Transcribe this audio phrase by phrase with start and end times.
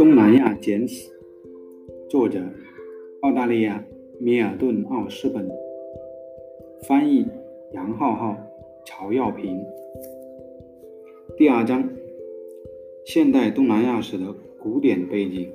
[0.00, 1.10] 东南亚简史，
[2.08, 2.40] 作者
[3.20, 3.84] 澳大利亚
[4.18, 5.46] 米尔顿·奥斯本，
[6.88, 7.26] 翻译
[7.74, 8.34] 杨浩浩、
[8.86, 9.62] 曹耀平。
[11.36, 11.86] 第二章：
[13.04, 15.50] 现代东南亚史的古典背景。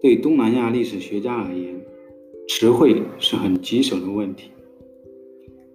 [0.00, 1.78] 对东南亚历史学家而言，
[2.48, 4.50] 词汇是很棘手的问题。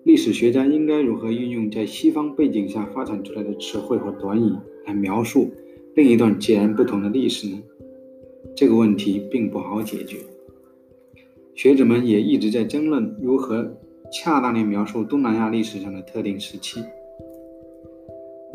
[0.02, 4.52] 历史学家应该如何运用在西方背景下发展出来的词汇和短语
[4.88, 5.52] 来描述？
[5.96, 7.62] 另一段截然不同的历史呢？
[8.56, 10.18] 这个问题并不好解决。
[11.54, 13.78] 学者们也一直在争论如何
[14.12, 16.82] 恰当地描述东南亚历史上的特定时期，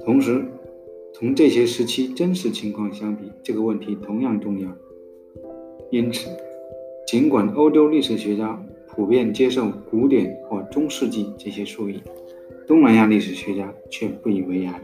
[0.05, 0.45] 同时
[1.15, 4.69] 同这些时期真实情况相比，这个问题同样重要。
[5.93, 6.29] 因此，
[7.07, 12.01] 尽管欧洲历史学家普遍接受古典或中世纪这些术语，
[12.67, 14.83] 东南亚历史学家却不以为然。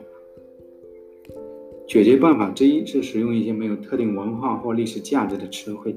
[1.87, 5.95] 解决办法之一是使用一些没有特定文化或历史价值的词汇，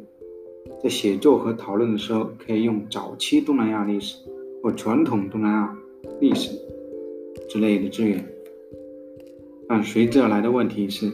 [0.83, 4.17] 在写作和讨论的时候，可以用“早期东南亚历史”
[4.61, 5.77] 或“传统东南亚
[6.19, 6.52] 历史”
[7.49, 8.23] 之类的资源。
[9.67, 11.11] 但随之而来的问题是，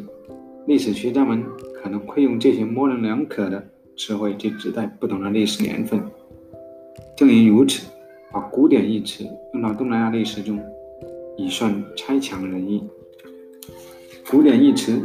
[0.67, 1.43] 历史学家们
[1.75, 3.63] 可能会用这些模棱两可的
[3.95, 6.01] 词汇去指代不同的历史年份。
[7.15, 7.87] 正因如此，
[8.31, 10.59] 把“古典”一词用到东南亚历史中，
[11.37, 12.83] 已算差强人意。
[14.29, 14.99] 古典一词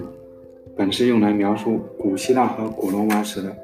[0.77, 3.55] 本是用来描述古希腊和古罗马史的，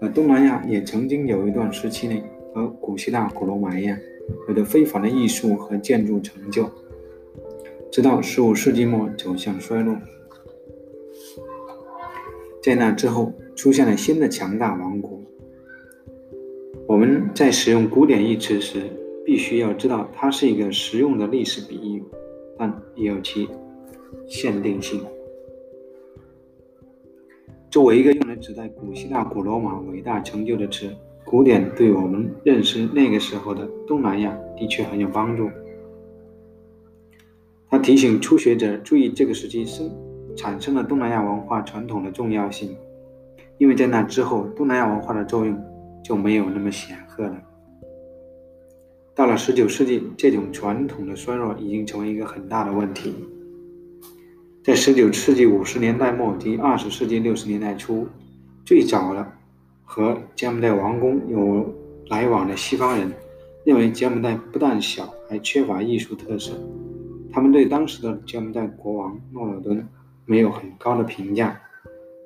[0.00, 2.22] 而东南亚也曾经有一段时期内
[2.54, 3.98] 和古希腊、古罗马一样，
[4.48, 6.70] 有着非凡的艺术和建筑成就，
[7.90, 9.96] 直到十五世纪末走向衰落。
[12.62, 15.20] 在那之后，出现了新的强大王国。
[16.86, 18.82] 我们在使用“古典”一词时，
[19.24, 22.04] 必须要知道它是一个实用的历史比喻，
[22.58, 23.48] 但也有其。
[24.26, 25.00] 限定性。
[27.70, 30.94] 作为一个用来指代古希腊、古罗马伟大成就的词，
[31.24, 35.50] 古典对我们认识那个时候的东南亚的确很有帮助。
[37.68, 39.90] 他提醒初学者注意这个时期生
[40.36, 42.76] 产生了东南亚文化传统的重要性，
[43.58, 45.60] 因为在那之后，东南亚文化的作用
[46.04, 47.42] 就没有那么显赫了。
[49.16, 53.12] 到了十九世纪，这种传统的衰弱已经成为一个很大的问题。
[54.64, 58.06] 在十九世纪五十年代末及二十世纪六十年代初，
[58.64, 59.30] 最早的
[59.84, 61.70] 和柬埔寨王宫有
[62.08, 63.12] 来往的西方人
[63.62, 66.52] 认为柬埔寨不但小，还缺乏艺术特色。
[67.30, 69.86] 他们对当时的柬埔寨国王诺尔敦
[70.24, 71.60] 没有很高的评价，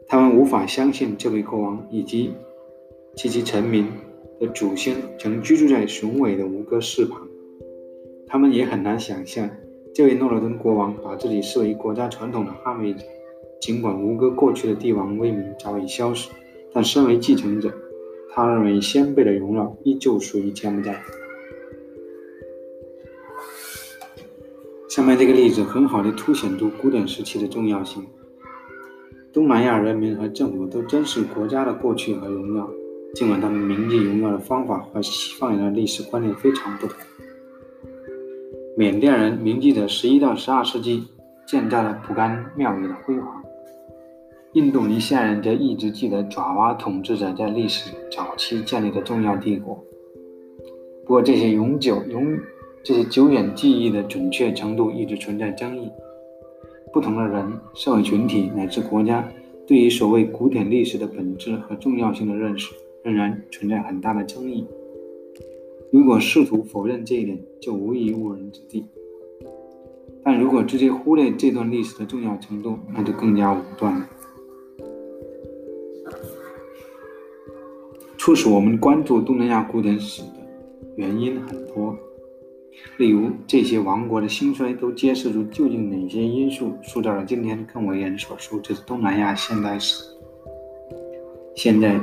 [0.06, 2.32] 他们无法相信这位国王以及
[3.16, 3.84] 及其臣民
[4.38, 7.20] 的祖先曾居住在雄伟的吴哥寺旁，
[8.28, 9.50] 他们也很难想象。
[9.94, 13.04] 这位诺尔登国王把自己视为国家传统的捍卫者，
[13.60, 16.30] 尽管吴哥过去的帝王威名早已消失，
[16.72, 17.72] 但身为继承者，
[18.30, 21.02] 他认为先辈的荣耀依旧属于柬埔寨。
[24.88, 28.04] 下面这个例子很好的凸显出古典时期的重要性。
[29.32, 32.68] 东南亚人民和政府都珍视国家的过去和荣耀，
[33.14, 36.96] 尽管他们铭记荣耀的方法和西方人的历史观念非常不同。
[38.78, 41.02] 缅甸人铭记着十一到十二世纪
[41.44, 43.42] 建造的蒲甘庙宇的辉煌，
[44.52, 49.74] 印度尼西亚人则一直记得爪哇统治者在历史早期建立的重要帝国。
[51.04, 52.38] 不过，这些永久、永
[52.84, 55.90] 这些久远记忆的准确程度一直存在争议。
[56.92, 59.28] 不同的人、社会群体乃至国家，
[59.66, 62.72] 对于所谓古典历史的本质和重要性的认识，
[63.02, 64.64] 仍然存在很大的争议。
[65.90, 68.82] 如果试图否认这一点，就无疑误人子弟；
[70.22, 74.08] 但如果直接忽略这段历史的重要程度，那就更加武断了。
[78.18, 80.28] 促使我们关注东南亚古典史的
[80.96, 81.96] 原因很多，
[82.98, 90.04] 例如这些王国的兴衰都揭示出究竟哪些因素塑造了今天更为人所熟知的东南亚现代史。
[91.56, 91.98] 现在，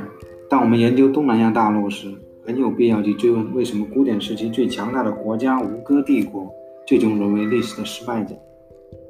[0.50, 2.12] 当我们研究东南亚大陆时，
[2.46, 6.48] 很有必要去追问，为什么古典时期最强大的国家吴哥帝国
[6.86, 8.36] 最终沦为历史的失败者？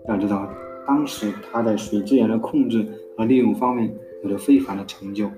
[0.08, 0.50] 要知道，
[0.86, 3.92] 当时他在水资源的控制和利用方面
[4.22, 5.30] 有着非凡的成就，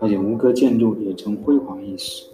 [0.00, 2.24] 而且吴哥建筑也曾辉煌一时。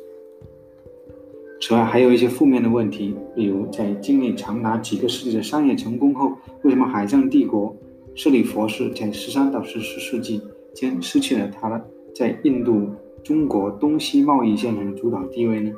[1.60, 6.32] 此外，还有一些负面的问题，例如在经历长达几个世纪的商业成功后，
[6.62, 7.76] 为什么海上帝国
[8.14, 10.40] 势力佛氏在十三到十四世纪
[10.72, 11.84] 间失去了它的
[12.14, 12.88] 在印度？
[13.22, 15.72] 中国东西贸易线上的主导地位呢？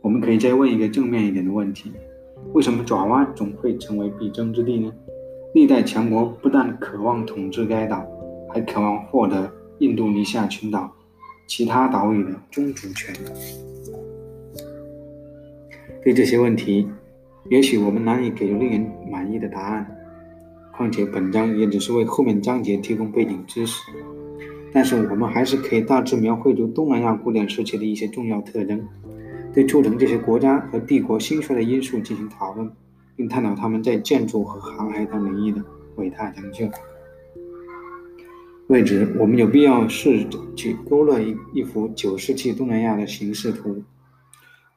[0.00, 1.92] 我们可以再问一个正面一点的问题：
[2.52, 4.92] 为什么爪哇总会成为必争之地呢？
[5.54, 8.06] 历代强国不但渴望统治该岛，
[8.48, 10.90] 还渴望获得印度尼西亚群岛
[11.46, 13.14] 其他岛屿的宗主权。
[16.04, 16.88] 对这些问题，
[17.50, 19.86] 也许我们难以给出令人满意的答案。
[20.72, 23.82] 况且本章也只是为后面章节提供背景知识，
[24.72, 28.86] 但是我们还是可以大致描绘出东南亚古典时期的一些重要特征，
[29.54, 32.70] 对促成这些国家和帝国兴衰的因素进行讨论，
[33.16, 35.64] 并探讨他们在建筑和航海等领域的
[35.96, 36.68] 伟大成就。
[38.66, 43.82] 为此，我们有必要试着去勾勒一一幅九世纪东南亚的形势图。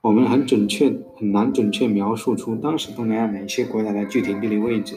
[0.02, 4.96] 我们很准确很难准确描述出当时东南亚哪些国家的具体地理位置。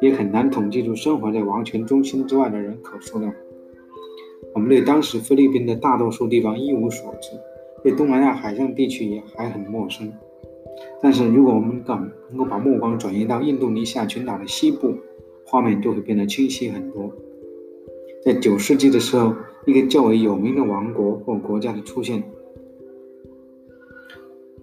[0.00, 3.30] 也很难统计出生活在王权中心之外的人口数量。
[4.54, 7.30] 我们对当时菲律宾的大多数地方一无所知，
[7.82, 10.12] 对东南亚海上地区也还很陌生。
[11.02, 14.94] 但是，如果我们敢能够把目光转移到印度尼西亚群岛的西部，
[15.44, 17.12] 画面就会变得清晰很多。
[18.24, 19.34] 在九世纪的时候，
[19.66, 22.22] 一个较为有名的王国或国家的出现，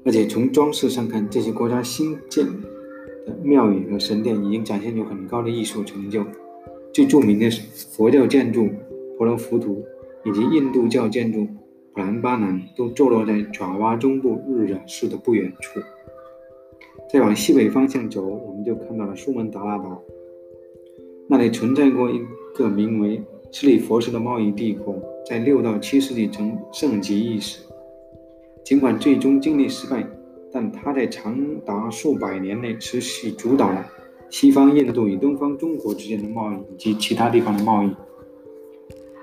[0.06, 2.52] 而且从装饰上看，这些国家新建的。
[3.44, 6.24] 庙宇和神殿已经展现出很高的艺术成就，
[6.94, 7.62] 最著名的是
[7.92, 8.70] 佛教建筑
[9.18, 9.84] 婆罗浮屠
[10.24, 11.46] 以及印度教建筑
[11.94, 15.80] 普兰巴南，都坐落在爪哇中部日惹市的不远处。
[17.12, 20.02] 再往西北方向走，我们就看到了苏门答腊岛，
[21.28, 22.22] 那里存在过一
[22.54, 23.22] 个名为
[23.52, 27.62] 斯里佛斯的贸易帝国，在六到七世纪曾盛极一时，
[28.64, 30.08] 尽管最终经历失败。
[30.50, 33.86] 但它在长达数百年内持续主导了
[34.30, 37.92] 西方印度与东方中国之间的贸易以及其他地方的贸易。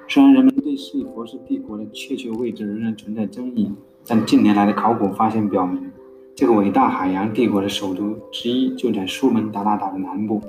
[0.07, 3.73] 虽然人们对斯里佛斯帝国的确切位置仍然存在争议，
[4.07, 5.91] 但近年来的考古发现表明，
[6.37, 10.41] 这个伟大海洋帝国的首都之一就在苏门答腊岛的南部。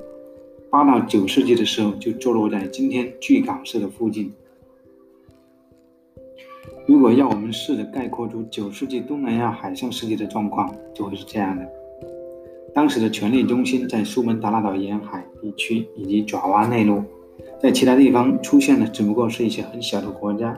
[0.69, 4.31] 八到九世纪的时候，就坐落在今天巨港市的附近。
[6.85, 11.65] 如果要我们试着概括出九世纪东南亚海上世界的状况，就会是这样的：
[12.73, 17.01] 当时的权力中心在苏门答腊岛沿海地区以及爪哇内陆，
[17.61, 20.57] 在其他地方出现的只不过是一些很小的国家。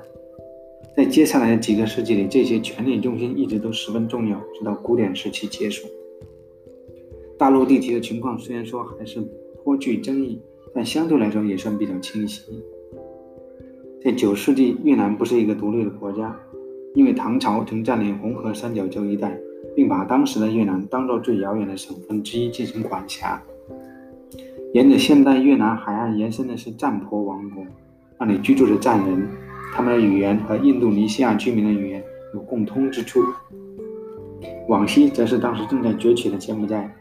[0.95, 5.87] 在接下来的几个世纪里，这些权力中心一直都十分重要，直到古典时期结束。
[7.37, 9.21] 大陆地区的情况虽然说还是
[9.63, 10.41] 颇具争议，
[10.73, 12.41] 但相对来说也算比较清晰。
[14.03, 16.35] 在九世纪，越南不是一个独立的国家，
[16.95, 19.39] 因为唐朝曾占领红河三角洲一带，
[19.75, 23.39] 并把当时的越南当作最遥远的省份之一进行管辖。
[24.73, 27.65] 沿着现代越南海岸延伸的是占婆王国，
[28.19, 29.27] 那里居住着占人，
[29.73, 32.03] 他们的语言和印度尼西亚居民的语言
[32.33, 33.21] 有共通之处。
[34.67, 36.93] 往西则是当时正在崛起的柬埔寨，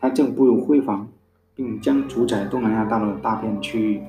[0.00, 1.06] 它正步入辉煌，
[1.54, 4.00] 并将主宰东南亚大陆的大片区域。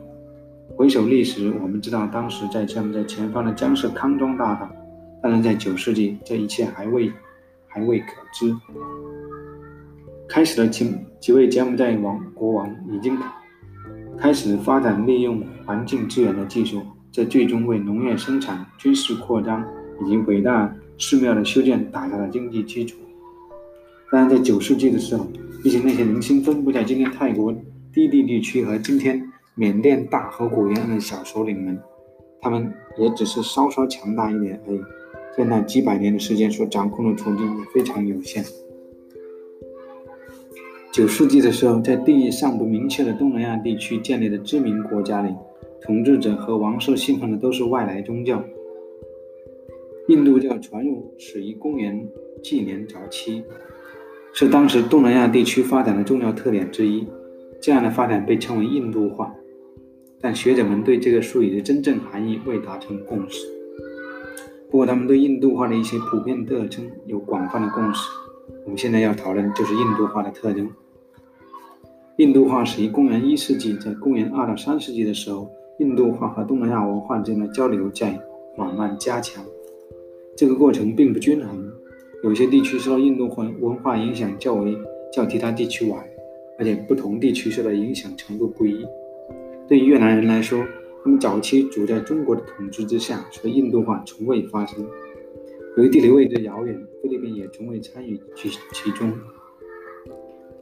[0.78, 4.70] 回首历史，我们知道当时在柬埔寨前方的将是康庄大道，
[5.24, 7.12] 但是在九世纪，这一切还未
[7.68, 8.56] 还未可知。
[10.36, 13.18] 开始的几几位柬埔寨王国王已经
[14.18, 19.66] 开始发展利用环境资源的技术，这最终为农业生产、军事扩张
[20.04, 22.98] 以及伟大寺庙的修建打下了经济基础。
[24.12, 25.26] 但是在九世纪的时候，
[25.64, 27.54] 毕竟那些零星分布在今天泰国
[27.94, 29.32] 低地地区和今天。
[29.58, 31.80] 缅甸大河谷沿岸的小首领们，
[32.42, 34.82] 他们也只是稍稍强大一点而已，
[35.38, 38.44] 在那几百年的时间所掌控的土地也非常有限。
[40.96, 45.36] 九世纪的时候，在地域尚不明确的东南亚地区建立的知名国家里，
[45.82, 48.42] 统治者和王室信奉的都是外来宗教。
[50.08, 52.08] 印度教传入始于公元
[52.42, 53.44] 纪年早期，
[54.32, 57.06] 是当时东南亚地区发展的重要特点之一。
[57.60, 59.36] 这样的发展被称为印度化。
[60.22, 63.46] 但学者们对这个术语的真正含义未达成共识。
[64.72, 68.10] 不过，他们对印度化的一些普遍特征有广泛的共识。
[68.64, 70.72] 我们现在要讨论就是印度化的特征。
[72.18, 78.18] 印度化始于公元一世纪，在公元二到三世纪的时候，印度化和东南亚文化之间的交流在
[78.56, 79.44] 缓慢加强。
[80.34, 81.70] 这个过程并不均衡，
[82.24, 84.78] 有些地区受到印度化文化影响较为
[85.12, 86.02] 较其他地区晚，
[86.58, 88.86] 而且不同地区受到影响程度不一。
[89.68, 90.64] 对于越南人来说，
[91.04, 94.88] 他们早期处在中国的统治之下，所以印度化从未发生。
[95.76, 99.12] 由于地理位置遥远，菲律宾也从未参与其其中。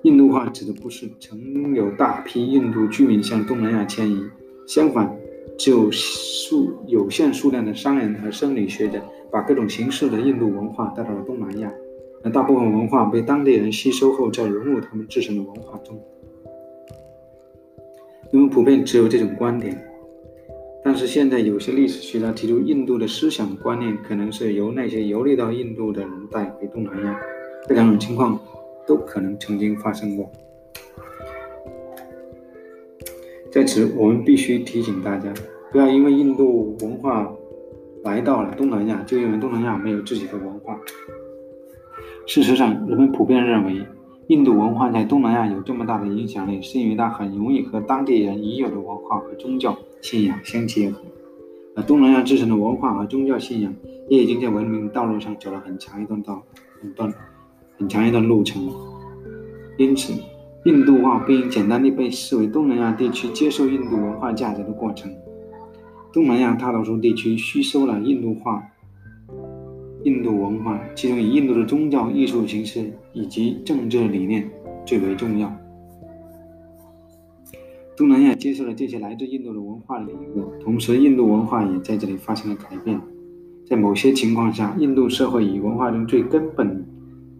[0.03, 4.21] 印度化指的不是曾有大批印度居民向东南亚迁移，
[4.67, 5.17] 相反，
[5.57, 11.71] 只有数有限数量的商人和生理学者把各种形式的印度文化带到了东南亚，
[12.21, 15.97] 而大部分文化被当地人吸收后再融入他们自身的文化中。
[18.31, 19.81] 人们普遍持有这种观点。
[20.83, 27.17] 但是现在有些历史学家提出，印度的思想观念可能是由那些游历到印度的人带回东南亚，
[27.69, 28.37] 这两种情况
[28.85, 30.31] 都可能曾经发生过。
[33.51, 35.31] 在此，我们必须提醒大家，
[35.71, 37.31] 不要因为印度文化
[38.03, 40.79] 来到了东南亚，就认为东南亚没有自己的文化。
[42.25, 43.85] 事实上，人们普遍认为，
[44.27, 51.01] 印度文化在东南亚有这么大的影响力，是因为它很容易和当地人已有的文化和宗教信仰相结合。
[51.75, 53.73] 而东南亚自身的文化和宗教信仰
[54.07, 56.41] 也已经在文明道路上走了很长一段道、
[56.81, 57.13] 很段、
[57.83, 58.71] 很长一段路程。
[59.77, 60.13] 因此，
[60.63, 65.11] 印度化不应简单地被视为东南亚地区接受印度文化价值的过程。
[66.13, 68.63] 东南亚大多数地区吸收了印度化、
[70.03, 74.49] 印度文化，其中以印度的宗教、艺术形式以及政治理念
[74.85, 75.53] 最为重要。
[77.97, 82.97] 东南亚接受了这些来自印度的文化礼物，同时印度文化也在这里发生了改变。
[83.67, 86.85] 在某些情况下，印度社会与文化中最根本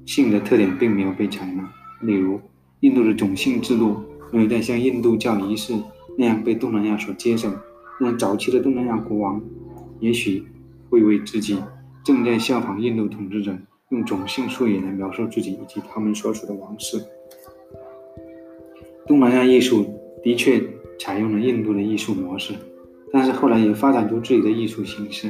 [0.05, 1.69] 性的特点并没有被采纳，
[2.01, 2.39] 例如。
[2.81, 3.95] 印度的种姓制度
[4.29, 5.73] 没有在像印度教仪式
[6.17, 7.49] 那样被东南亚所接受。
[7.97, 9.41] 那早期的东南亚国王
[10.01, 10.43] 也许
[10.89, 11.57] 会为自己
[12.03, 13.57] 正在效仿印度统治者，
[13.91, 17.01] 用种姓术语来描述自己以及他们所属的王室。
[19.07, 19.85] 东南亚艺术
[20.21, 20.61] 的确
[20.99, 22.53] 采用了印度的艺术模式，
[23.13, 25.29] 但是后来也发展出自己的艺术形式。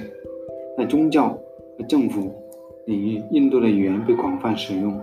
[0.75, 1.29] 在宗教
[1.77, 2.33] 和政府
[2.85, 4.99] 领域，印度的语言被广泛使用。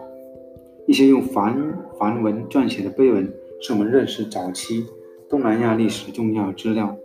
[0.86, 1.56] 一些用梵
[1.98, 4.84] 梵文撰写的碑文是我们认识早期
[5.28, 6.96] 东南亚历史重要资料，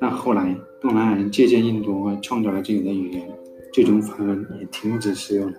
[0.00, 3.28] 但后来东南亚人借鉴印度文化创造了自己的语言，
[3.72, 5.54] 这种梵文也停止使用了。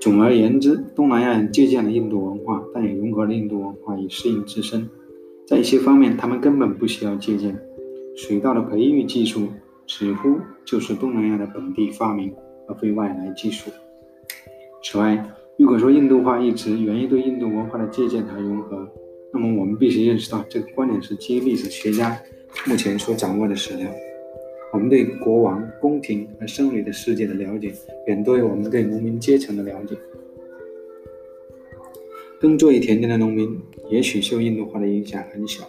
[0.00, 4.88] 总而言之，东南亚人借鉴了印度文化，但也融合了印度文化以适应自身。
[5.46, 7.58] 在一些方面，他们根本不需要借鉴。
[8.14, 9.48] 水稻的培育技术
[9.86, 12.32] 似乎就是东南亚的本地发明，
[12.66, 13.70] 而非外来技术。
[14.82, 15.24] 此外，
[15.56, 18.88] 如果说印度化一直源于对印度文化的借鉴和融合，
[19.32, 22.20] 那么我们必须认识到这个观点是基于历史学家
[22.66, 23.90] 目前所掌握的史料。
[24.72, 27.72] 我们对国王、宫廷和僧侣的世界的了解，
[28.06, 29.96] 远多于我们对农民阶层的了解。
[32.38, 33.58] 耕作于田间的农民
[33.90, 35.64] 也许受印度化的影响很小。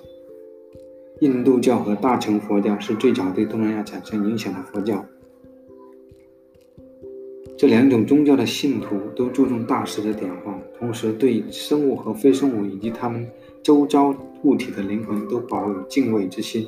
[1.22, 5.04] 印度教和大乘佛教是最早对东南亚产生影响的佛教。
[7.58, 13.28] 这两种宗教的信徒都注重大师的点化，同时对生物和非生物以及他们
[13.64, 16.68] 周遭物体的灵魂都保有敬畏之心，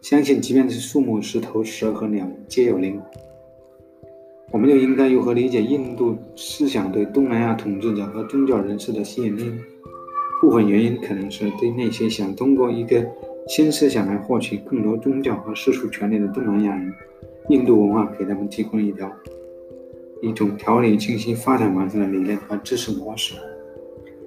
[0.00, 3.02] 相信即便是树木、石头、蛇和鸟皆有灵魂。
[4.52, 9.52] 我们又应该如何理解印度思想对东南亚统治者和宗教人士的吸引力？
[10.40, 13.04] 部分原因可能是对那些想通过一个
[13.48, 16.90] 新思想来获取更多宗教和世俗权利的东南亚人，
[17.50, 19.12] 印度文化给他们提供一条。
[20.24, 23.34] 一种条理清晰、发展完善的理念和知识模式。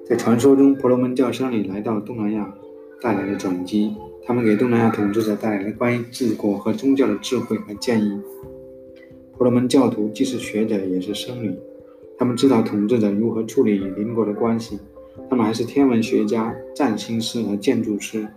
[0.06, 2.54] 在传说中，婆罗门教僧侣来到东南亚，
[3.02, 3.96] 带来了转机。
[4.26, 8.22] 他们给东南亚统治者带来了关于治国和宗教的智慧和建议。
[9.34, 11.54] 婆罗门教徒既是学者，也是僧侣。
[12.18, 14.80] 他们知道统治者如何处理与邻国的关系。
[15.30, 18.28] 他们还是天文学家、占星师和建筑师。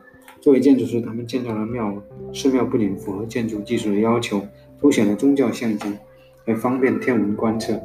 [0.40, 2.02] 作为建筑师，他们建造了庙。
[2.32, 4.40] 寺庙不仅符合建筑技术的要求，
[4.78, 5.96] 凸显了宗教象征。
[6.54, 7.80] 方便天文观测。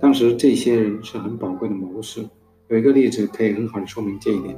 [0.00, 2.24] 当时这些人是很宝贵的谋士。
[2.68, 4.56] 有一个例子可以很好的说明这一点。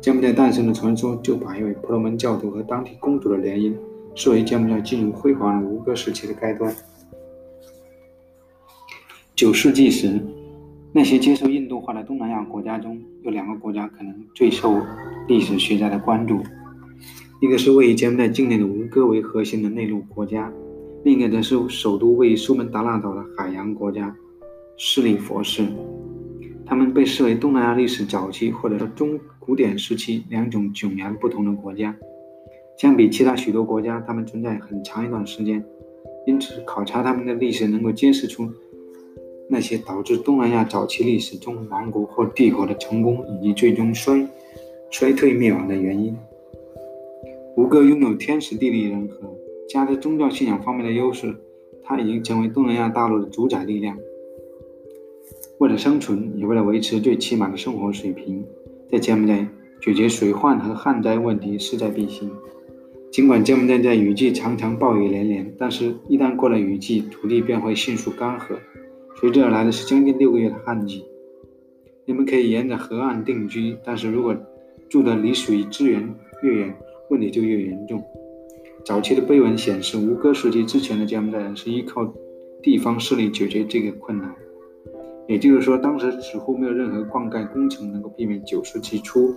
[0.00, 3.74] 柬埔寨诞生的传说就把一位婆罗门教徒和当地公主的联姻
[4.14, 6.72] 视为柬埔寨进入辉煌的吴哥时期的开端。
[9.34, 10.20] 九世纪时，
[10.92, 14.80] 那些接受印度化的东南亚国家中有两个国家可能最受
[15.26, 16.40] 历史学家的关注，
[17.40, 20.52] 一个是位于柬埔寨境内的吴哥为核心的内陆国家。
[21.04, 24.14] 另一个则是首都位于苏门答腊岛的海洋国家
[24.76, 25.64] 斯里佛士，
[26.66, 31.96] 他们被视为东南亚历史早期或者说中古典时期两种迥然不同的国家。
[32.76, 35.64] 相比其他许多国家，他们存在很长一段时间，
[36.26, 38.50] 因此考察他们的历史能够揭示出
[39.48, 44.28] 那些导致东南亚早期历史中王国或帝国的成功以及最终衰
[44.90, 46.16] 衰退灭亡的原因。
[47.56, 49.37] 吴哥拥有天时地利人和。
[49.68, 51.36] 加之宗教信仰方面的优势，
[51.84, 53.96] 它已经成为东南亚大陆的主宰力量。
[55.58, 58.44] 为了生存，也为了维持最起码的生活水平，
[58.90, 59.46] 在柬埔寨
[59.82, 62.30] 解决水患和旱灾问题势在必行。
[63.10, 68.56] 尽管柬埔寨在雨季常常暴雨连连，但是一旦过了雨季，土地便会迅速干涸，
[69.16, 71.04] 随之而来的是将近六个月的旱季。
[72.06, 74.34] 人们可以沿着河岸定居，但是如果
[74.88, 76.08] 住的离水资源
[76.42, 76.74] 越远，
[77.10, 78.02] 问题就越严重。
[78.88, 82.10] 早期的碑文显示，吴哥时期之前的柬埔寨人是依靠
[82.62, 84.34] 地方势力解决这个困难。
[85.26, 89.34] 也就是说，当时似乎没有任何灌溉工程能够避免九世纪初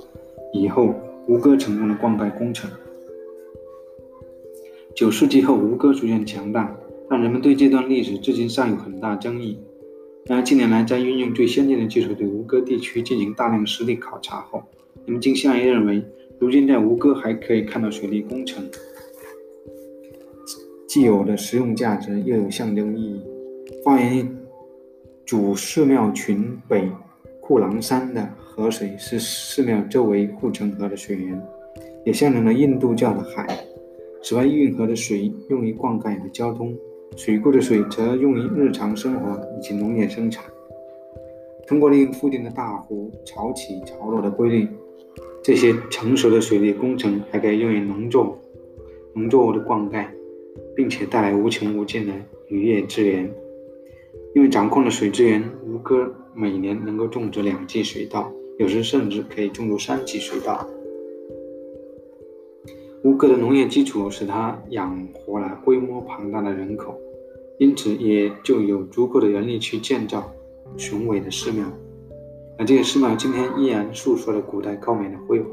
[0.53, 0.95] 以后
[1.27, 2.71] 吴哥成功的灌溉工程。
[4.95, 6.73] 九世纪后，吴哥逐渐强大，
[7.09, 9.59] 但人们对这段历史至今尚有很大争议。
[10.27, 14.63] 然而，近年来在运用最先进的技术对吴哥地区进行大量实地考察后，
[15.03, 16.01] 人们倾向于认为，
[16.39, 18.63] 如今在吴哥还可以看到水利工程，
[20.91, 23.23] 既有的实用价值，又有象征意义。
[23.81, 24.25] 发源于
[25.25, 26.85] 主寺庙群北
[27.39, 31.41] 库朗山的河水是寺庙周围护城河的水源，
[32.05, 33.47] 也象征了印度教的海。
[34.21, 36.75] 此外，运河的水用于灌溉和交通，
[37.15, 40.43] 水库的水则用于日常生活以及农业生产。
[41.65, 44.67] 通过利用附近的大湖潮起潮落的规律，
[45.41, 48.37] 这些成熟的水利工程还可以用于农作
[49.13, 50.05] 农作物的灌溉，
[50.75, 52.13] 并且带来无穷无尽的
[52.47, 53.31] 渔业资源。
[54.33, 60.65] 因为掌控了水资源，吴哥每年能够种植两季水稻，有时甚至可以种植三季水稻。
[63.03, 66.95] 吴哥的农业基础使他养活了规模庞大的人口，
[67.57, 70.31] 因此也就有足够的人力去建造
[70.77, 71.65] 雄伟的寺庙。
[72.57, 75.49] 而这些寺庙今天依然诉说着古代高美的辉煌。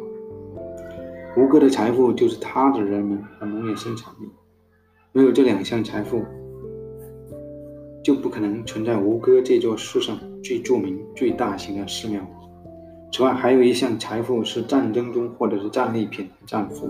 [1.38, 4.28] 吴哥的财富就是他的人们和农业生产力，
[5.18, 6.24] 没有这两项财富。
[8.04, 12.24] 就不可能存在吴哥这座世上最著名、最大型的寺庙。
[13.12, 16.88] 此外，还有一项财富是战争中获得的战利品——战俘。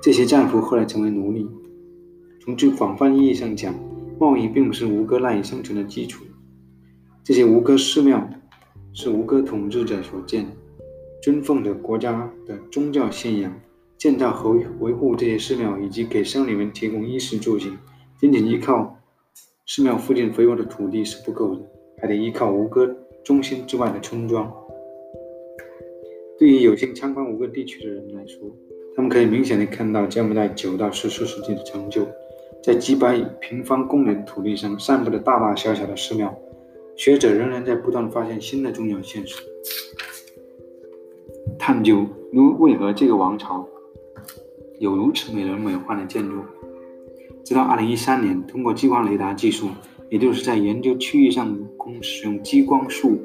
[0.00, 1.48] 这些战俘后来成为奴隶。
[2.40, 3.74] 从最广泛意义上讲，
[4.16, 6.24] 贸易并不是吴哥赖以生存的基础。
[7.24, 8.24] 这些吴哥寺庙
[8.92, 10.46] 是吴哥统治者所建，
[11.20, 13.52] 尊奉着国家的宗教信仰，
[13.98, 17.76] 建造和维护这些寺庙以及给僧侣们提供衣食住行，
[18.20, 18.96] 仅仅依靠。
[19.66, 21.60] 寺庙附近肥沃的土地是不够的，
[22.00, 22.86] 还得依靠吴哥
[23.24, 24.50] 中心之外的村庄。
[26.38, 28.40] 对于有幸参观吴哥地区的人来说，
[28.94, 32.06] 他们可以明显的看到柬埔寨九到十四世纪的成就，
[32.62, 36.34] 在几百平方公里的土地上散布着大大小小的寺庙。
[36.96, 39.40] 学者仍然在不断发现新的重要现实，
[41.58, 43.68] 探究如为何这个王朝
[44.78, 46.36] 有如此美轮美奂的建筑。
[47.44, 49.68] 直到二零一三年，通过激光雷达技术，
[50.10, 53.18] 也就是在研究区域上空使用激光束、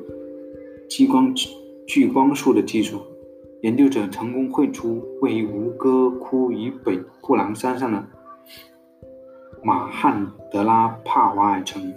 [0.90, 1.34] 激光
[1.86, 3.02] 聚光束的技术，
[3.62, 8.06] 研究者成功绘出位于吴哥窟以北库朗山上的
[9.62, 11.94] 马汉德拉帕瓦尔城。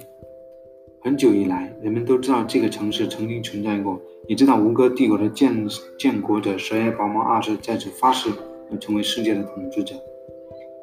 [1.03, 5.65] 很久以来，人们都知道这个城市曾经存在过，也知道吴哥帝国的建
[5.97, 8.29] 建国者舍耶宝猫二世在此发誓
[8.71, 9.95] 要成为世界的统治者。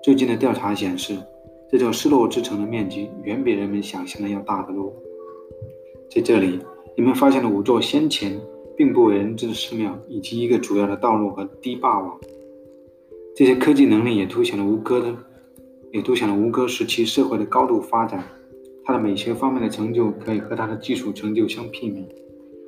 [0.04, 1.17] 最近的调查显示。
[1.72, 4.93] 这座失落之城的面积远比人们想象的要大得多。
[6.08, 6.60] 在这里，
[6.96, 8.39] 人们发现了五座先前
[8.78, 12.15] 并不为人知的寺庙，以及一个主要的道路和堤坝网。
[13.36, 15.17] 这些科技能力也凸显了吴哥的，
[15.91, 18.24] 也凸显了吴哥时期社会的高度发展。
[18.86, 22.08] 它的美学方面的成就可以和它的技术成就相媲美。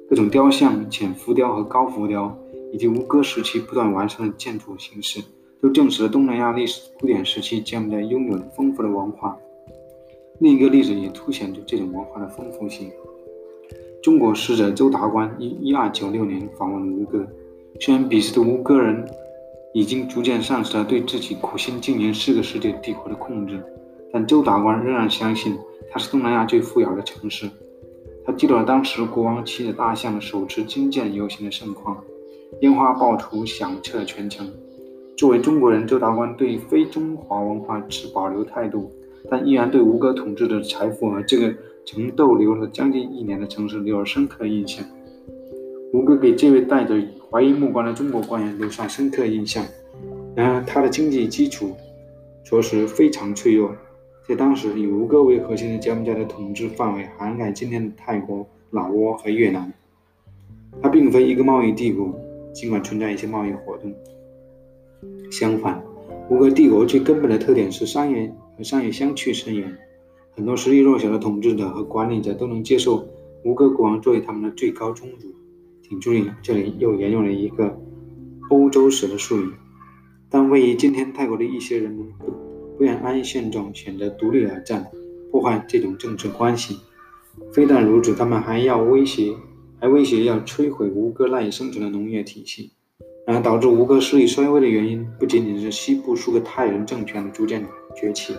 [0.10, 2.36] 各种雕像、浅浮雕和高浮雕，
[2.72, 5.22] 以及吴哥时期不断完善的建筑形式。
[5.62, 9.36] 都证实了东南亚历史古典时期柬埔寨拥有的丰富的文化。
[10.40, 12.92] 另一个例子也凸显出这种文化的丰富性。
[14.04, 17.26] 中国使者周达观于一二九六年访问吴哥，
[17.80, 19.04] 虽然彼时的吴哥人
[19.74, 23.60] 已经逐渐丧失了对自己苦心经营四个世界帝国的控制，
[24.14, 25.58] 但周达观仍然相信
[25.90, 27.50] 它是东南亚最富饶的城市。
[28.24, 32.04] 他记录了当时国王骑着大象手持金剑游行的盛况，
[32.62, 34.50] 烟花爆竹响彻全城。
[35.18, 38.92] 作为中国人，周达观对非中华文化持保留态度，
[39.30, 41.54] 但依然对吴哥统治的财富和这个
[41.86, 44.86] 曾逗留了将近一年的城市留有深刻印象。
[45.94, 49.64] 吴哥给这位带着怀疑目光的中国官员留下深刻印象。
[50.36, 51.72] 然而，他的经济基础
[52.44, 53.74] 着实非常脆弱。
[54.28, 59.72] 在当时，以吴哥为核心的柬埔寨的统治范围涵盖今天的泰国、老挝和越南。
[60.82, 62.14] 它并非一个贸易帝国，
[62.56, 63.94] 尽管存在一些贸易活动。
[65.30, 65.84] 相反，
[66.30, 69.78] 吴哥帝国最根本的特点是商业和商业相去甚远。
[70.32, 73.06] 很多实力弱小的统治者和管理者都能接受
[73.44, 75.28] 吴哥国王作为他们的最高宗主。
[75.84, 77.78] 请注意，这里又沿用了一个
[78.50, 79.52] 欧洲史的术语。
[80.30, 82.32] 但位于今天泰国的一些人们不
[82.78, 84.86] 不愿安于现状，选择独立而战，
[85.32, 86.78] 破坏这种政治关系。
[87.54, 89.34] 非但如此，他们还要威胁，
[89.86, 92.72] 来威胁要摧毁吴哥赖以生存的农业体系。
[93.28, 97.64] 然而，导致吴哥势力衰微的原因，不仅仅是西部数个泰人政权的逐渐
[97.96, 98.34] 崛起，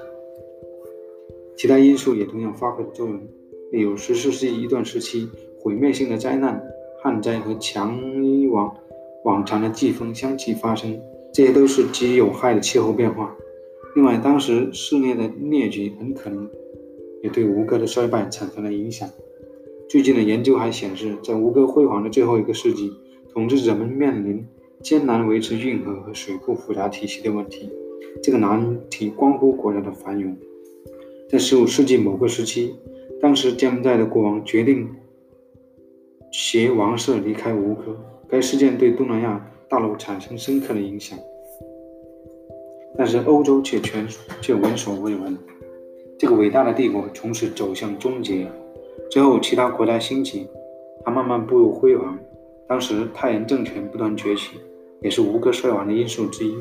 [1.57, 3.21] 其他因素也同样发挥了作用。
[3.71, 5.29] 例如，十四世纪一段时期
[5.61, 6.61] 毁灭性的灾难——
[7.01, 8.77] 旱灾和强于往
[9.25, 11.01] 往常的季风相继发生，
[11.33, 13.33] 这些都是极有害的气候变化。
[13.95, 16.51] 另外，当时肆虐的疟疾很可能
[17.23, 19.09] 也对吴哥的衰败产生了影响。
[19.89, 22.93] 最近的研究还显示，在吴哥辉煌的最后一个世纪，
[23.33, 24.45] 统治者们面临
[24.83, 27.71] 艰难维持运河和水库复杂体系的问题。
[28.21, 30.37] 这个难题关乎国家的繁荣。
[31.29, 32.75] 在15世纪某个时期，
[33.21, 34.89] 当时柬埔寨的国王决定
[36.33, 37.97] 携王室离开吴哥，
[38.29, 41.17] 该事件对东南亚大陆产生深刻的影响，
[42.99, 44.05] 但是欧洲却全
[44.41, 45.39] 却闻所未闻。
[46.19, 48.49] 这个伟大的帝国从此走向终结。
[49.11, 50.47] 之后，其他国家兴起，
[51.05, 52.19] 它慢慢步入辉煌。
[52.69, 54.59] 当时泰人政权不断崛起，
[55.01, 56.55] 也是吴哥衰亡的因素之一。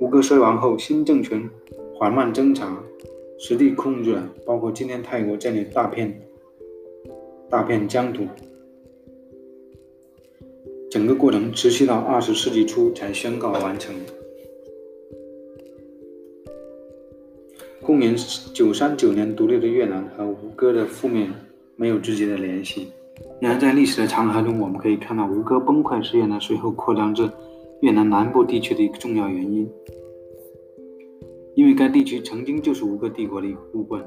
[0.00, 1.48] 吴哥衰亡后，新政权
[1.94, 2.82] 缓慢增长。
[3.40, 6.20] 实地控制了包括今天泰国这里大片
[7.48, 8.24] 大片疆土，
[10.90, 13.94] 整个过程持续到二十世纪初才宣告完成。
[17.80, 18.16] 公元
[18.52, 21.28] 九三九年独立的越南和吴哥的覆灭
[21.80, 22.88] 没有直接的联系，
[23.40, 27.30] 然而在历史的长河中，我们可以看到吴哥崩溃是越南随后扩张至
[27.82, 29.70] 越南南部地区的一个重要原因。
[31.54, 34.04] 因为该地区曾经就是吴哥帝国的一部分。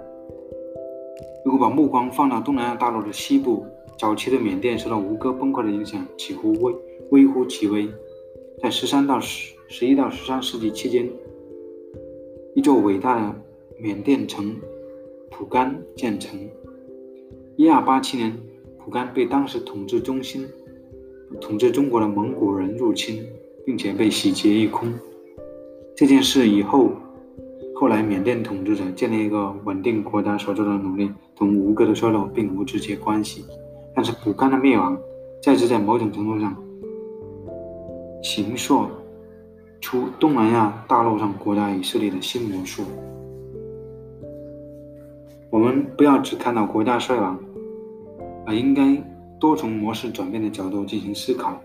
[1.45, 3.65] 如果把目光放到东南亚大陆的西部，
[3.97, 6.75] 早期的缅甸受到吴哥崩溃的影响几乎微
[7.11, 7.87] 微乎其微。
[8.61, 11.09] 在十三到十十一到十三世纪期间，
[12.53, 13.33] 一座伟大的
[13.79, 14.53] 缅甸城
[15.29, 16.37] 蒲甘建成。
[17.57, 18.37] 一二八七年，
[18.79, 20.47] 蒲甘被当时统治中心
[21.39, 23.25] 统治中国的蒙古人入侵，
[23.65, 24.93] 并且被洗劫一空。
[25.95, 26.91] 这件事以后。
[27.73, 33.43] 后来，缅甸统治者建立一个稳定国家所做的努力，同吴哥的衰落并无直接关系。
[33.95, 34.95] 但是，蒲甘的灭亡，
[35.41, 36.55] 再次在某种程度上
[38.21, 38.85] 形塑
[39.79, 42.83] 出东南亚大陆上国家与势力的新魔术。
[45.51, 47.37] 我们不要只看到国家衰亡，
[48.45, 48.95] 而应该
[49.37, 51.61] 多从模式转变的角度进行思考，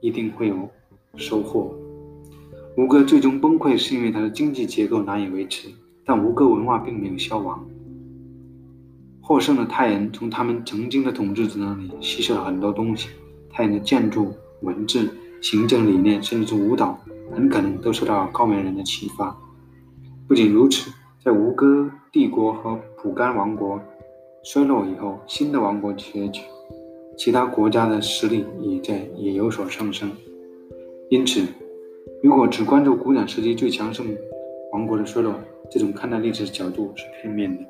[0.00, 0.56] 一定会有
[1.16, 1.74] 收获。
[2.76, 5.68] 吴哥最终崩溃，是因为它的经济结构难以维持，
[6.04, 7.66] 但吴哥文化并没有消亡。
[9.20, 13.08] 获胜的泰人从他们曾经的统治者那里吸收了很多东西，
[13.50, 15.10] 泰人的建筑、文字、
[15.42, 16.96] 行政理念，甚至是舞蹈，
[17.34, 19.36] 很可能都受到高棉人的启发。
[20.28, 23.78] 不仅如此，在吴哥帝国和蒲甘王国
[24.42, 26.40] 衰落以后，新的王国崛起，
[27.14, 30.10] 其他国家的实力也在也有所上升，
[31.10, 31.42] 因此。
[32.22, 34.06] 如果只关注古典时期最强盛
[34.72, 35.34] 王国的衰落，
[35.70, 37.62] 这种看待历史的角度是片面的。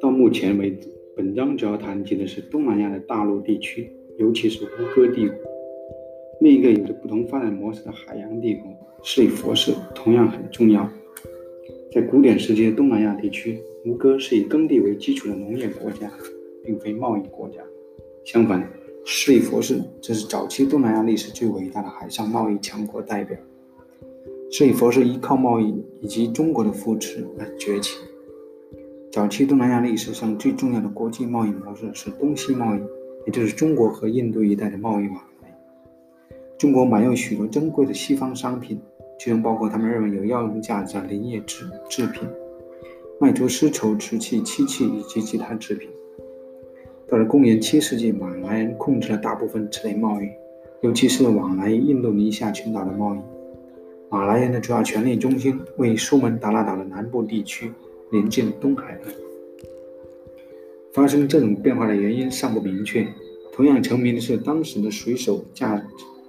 [0.00, 0.88] 到目前为止，
[1.38, 5.36] 章主要谈及的是东南亚的大陆地区，尤其是吴哥帝国。
[6.40, 8.64] 另一个有着不同发展模式的海洋帝国——
[9.04, 10.90] 斯里佛士，同样很重要。
[11.92, 16.10] 在古典时期的东南亚地区，吴哥是以耕地为基础的农业国家，
[16.64, 17.60] 并非贸易国家。
[18.24, 18.68] 相反，
[19.06, 23.38] 斯里佛士则是早期东南亚历史最伟大的海上贸易强国代表。
[24.50, 27.96] 斯里佛士依靠贸易以及中国的扶持而崛起。
[29.10, 32.80] 早期东南亚历史上最重要的国际贸易模式是东西贸易，
[33.26, 35.54] 也就是中国和印度一带的贸易往来。
[36.58, 38.80] 中国买入许多珍贵的西方商品。
[39.20, 42.22] 其中包括他们认为有药用价值的林业制制品，
[43.18, 45.90] 卖出丝绸、瓷器、漆器以及其他制品。
[47.08, 50.28] 到了公元七世纪，马来人控制了大部分此类贸易，
[50.82, 53.18] 尤其是往来印度尼西亚群岛的贸易。
[54.08, 57.72] 马来人的主要权力中心位于苏门答腊岛的南部地区，
[58.10, 59.14] 临近东海岸。
[60.92, 63.06] 发生这种变化的原因尚不明确。
[63.52, 65.84] 同样成名的是当时的水手驾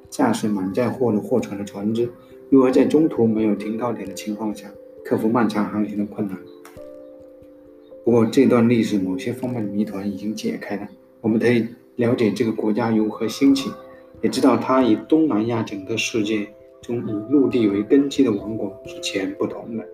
[0.10, 2.10] 驾驶满载货的货船的船只。
[2.50, 4.72] 如何在中途没有停靠点的情况下
[5.06, 6.36] 克服漫长航行的困难？
[8.04, 10.88] 不过，这段历史某些方面的谜团已经解开了。
[11.22, 13.70] 我们可以了解这个国家如何兴起，
[14.22, 16.48] 也知道它与东南亚整个世界
[16.82, 19.86] 中以陆地为根基的王国是截然不同的。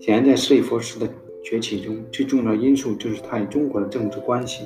[0.00, 1.08] 显然，在斯里佛斯的
[1.42, 4.64] 崛起中，最重要的因素就是它与中国的政治关系。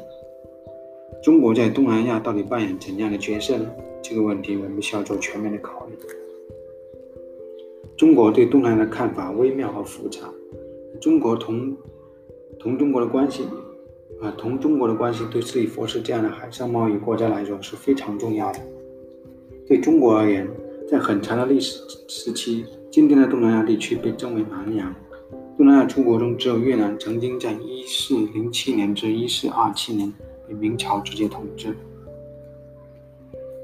[1.22, 3.70] 中国在东南亚到底扮演怎样的角色呢？
[4.02, 5.94] 这个问题我们需要做全面的考虑。
[7.96, 10.20] 中国对东南亚的看法微妙和复杂。
[11.00, 11.76] 中国同
[12.58, 13.44] 同中国的关系，
[14.22, 18.58] 啊，同中国的关系对斯里佛士这样的海上贸易国家来说是非常重要的。
[19.66, 20.48] 对中国而言，
[20.88, 24.94] 在很长的历史时期，今天的东南亚地区被称为南洋。
[25.60, 30.10] 东南亚诸国中，只有越南曾经在1407年至1427年
[30.48, 31.76] 被明朝直接统治。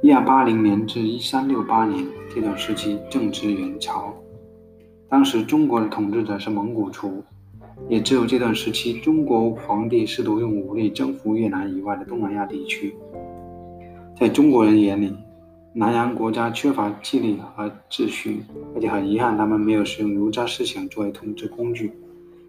[0.02, 4.12] 1280年至1368年这段时期正值元朝，
[5.08, 7.24] 当时中国的统治者是蒙古族，
[7.88, 12.94] 也只有这段时期，中国皇帝试图用武力征服越南以外的东南亚地区。
[14.20, 15.16] 在中国人眼里，
[15.78, 18.40] 南洋国家缺乏纪律和秩序，
[18.74, 21.92] 而且很遗憾，他们没有使用儒家思想作为统治工具。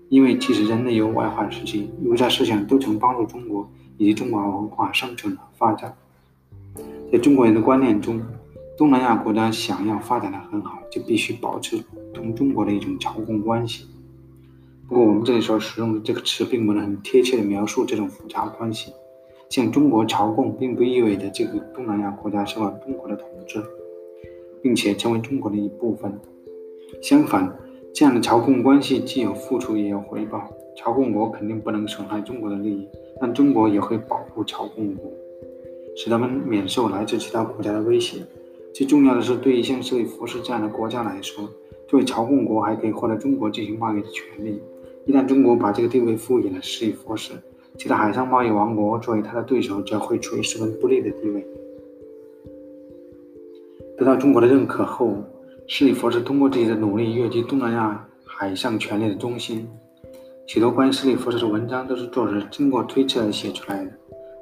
[0.07, 5.93] 因为即使人类有外患时期，儒家思想都曾帮助中国以及中华文化生存和发展。
[7.11, 8.21] 在中国人的观念中，
[8.77, 13.87] 东南亚国家想要发展的很好，就必须保持同中国的一种朝贡关系。
[14.87, 18.93] 不过，我们这里所使用的这个词，并不能很贴切地描述这种复杂关系。
[19.49, 23.63] 向中国朝贡，并不意味着这个东南亚国家受到中国的统治，
[24.61, 26.11] 并且成为中国的一部分。
[27.01, 27.57] 相反，
[27.93, 30.51] 这样的朝贡关系既有付出，也有回报。
[30.75, 32.87] 朝贡国肯定不能损害中国的利益，
[33.19, 35.11] 但中国也会保护朝贡国，
[35.95, 38.19] 使他们免受来自其他国家的威胁。
[38.73, 41.49] 最重要的是，对于像斯里佛士这样的国家来说，
[41.87, 44.61] 作为朝贡国还可以获得中国进行贸易的权利。
[45.05, 47.33] 一旦中国把这个地位赋予了斯里佛士，
[47.77, 51.45] 其他海上贸易王国作为他的对手，将会处于十分不利的地位。
[53.97, 55.15] 得到中国的认可后，
[55.67, 59.67] 斯里佛是通过自己的努力跃居东南亚海上权力的中心。
[60.45, 63.91] 许多关于斯里佛士的文章都是作者经过推测写出来的，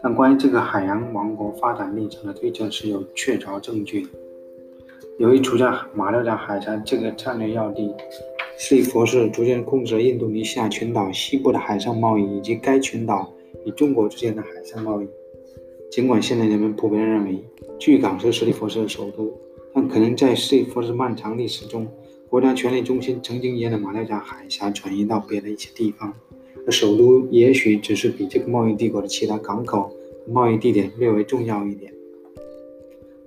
[0.04, 4.10] 但关于这个海洋王国发展历程的推测是有确凿证据的。
[5.17, 7.89] 由于处在马六甲海峡这个战略要地。
[8.58, 13.34] 斯里佛士逐渐控制了印度尼西亚群岛西部的海上贸易，以及该群岛
[13.65, 15.08] 与中国之间的海上贸易。
[15.89, 17.41] 尽管现在人们普遍认为
[17.80, 19.34] 巨港是斯里佛士的首都，
[19.73, 21.88] 但可能在斯里佛士漫长历史中，
[22.30, 26.13] 国家权力中心曾经沿着马六甲海峡转移到别的一些地方，
[26.65, 29.95] 而首都也许只是比这个贸易帝国的其他港口
[30.28, 31.93] 贸易地点略微重要一点。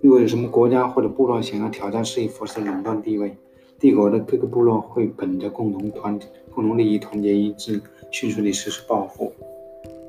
[0.01, 3.37] 如果有什么国家或者部落想要挑战斯里佛士的垄断地位，
[3.81, 6.19] 帝国的各个部落会本着共同团、
[6.55, 7.81] 共同利益团结一致，
[8.11, 9.33] 迅速地实施报复。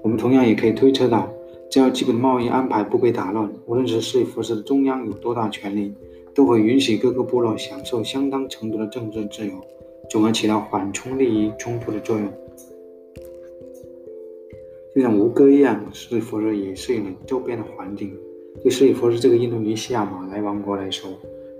[0.04, 1.28] 我们同样也可以推测到，
[1.71, 5.93] 只要基本贸易安排不被打乱，无论是斯里佛士的中央有多大权力，
[6.36, 9.54] 都会允许各个部落享受相当程度的政治自由，
[10.10, 12.32] 从而起到缓冲利益冲突的作用。
[14.93, 18.15] 就像吴哥一样，斯里佛士也适应了周边的环境。
[18.62, 21.09] 对斯里佛斯这个印度尼西亚马来王国来说，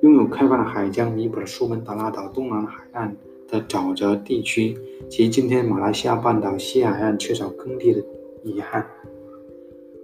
[0.02, 3.16] 拥有开放的海疆，弥补了苏门答腊岛东南海岸
[3.48, 4.78] 的沼泽地区
[5.10, 8.04] 及今天马来西亚半岛西海岸缺少耕地的
[8.44, 8.86] 遗憾。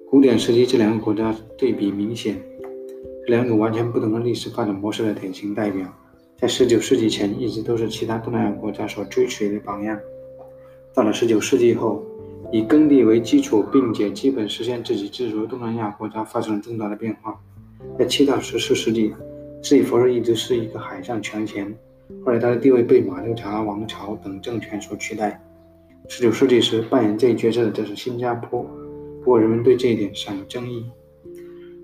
[0.10, 2.36] 古典时期这两个国家对比明显，
[3.26, 5.86] 是两种完全不同的历史发展模式的典型代表，
[6.38, 10.00] 在19世纪前一直都是其他东南亚国家所追随的榜样。
[10.93, 12.02] 到了19世纪后，
[12.51, 17.39] 以耕地为基础并且基本实现自给自足的东南亚国家发生了重大的变化。
[17.99, 19.13] 在7到14世纪。
[19.63, 21.75] 斯里佛士一直是一个海上强权，
[22.23, 25.41] 后来他的地位被马六甲王朝等政权所取代。
[26.08, 28.62] 19世纪时，扮演这一角色的则是新加坡，
[29.23, 30.86] 不过人们对这一点尚有争议。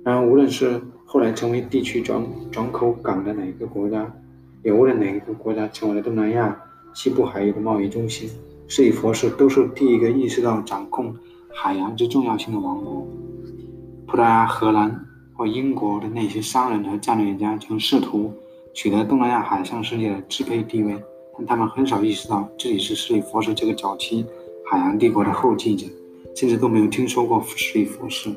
[0.05, 4.15] 然而，无论是后来成为地区转转口港的哪一个国家，
[4.61, 6.55] 也无论哪一个国家成为了东南亚
[6.93, 8.29] 西部海域的贸易中心，
[8.73, 11.13] 斯里佛士都是第一个意识到掌控
[11.53, 13.05] 海洋之重要性的王国。
[14.07, 15.05] 葡萄牙、荷兰。
[15.33, 18.31] 或英国的那些商人和战略家曾试图
[18.75, 20.95] 取得东南亚海上世界的支配地位，
[21.35, 24.23] 但他们很少意识到自己是斯里佛士这个早期
[24.69, 25.87] 海洋帝国的后继者，
[26.35, 28.29] 甚至都没有听说过斯里佛士。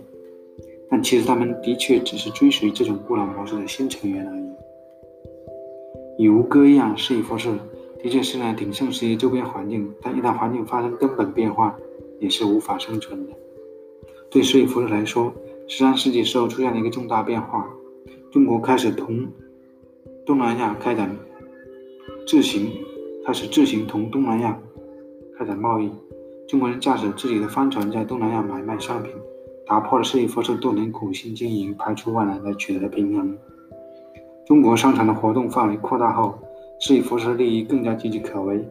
[0.88, 6.24] 但其实他们的确只是追随这种古老模式的新成员而已。
[6.24, 7.50] 与吴哥一样，斯里佛士
[8.04, 11.74] 的确是在鼎盛时期周边环境，但一旦环境发生根本变化，
[12.20, 13.32] 也是无法生存的。
[14.30, 15.32] 对斯里佛士来说，
[15.66, 17.66] 十三世纪时候出现了一个重大变化，
[18.30, 19.26] 中国开始同
[20.26, 21.16] 东南亚开展
[22.26, 22.70] 自行
[23.24, 24.60] 开始自行同东南亚
[25.38, 25.90] 开展贸易。
[26.46, 29.14] 中国人驾驶自己的帆船在东南亚买卖商品，
[29.66, 33.34] 打破了斯里佛士多年苦心经营、排除万难的取得平衡。
[34.44, 36.38] 中国商船的活动范围扩大后，
[36.86, 38.62] 斯里佛士的利益更加岌岌可危。